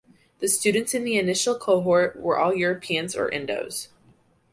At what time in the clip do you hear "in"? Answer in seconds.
0.95-1.03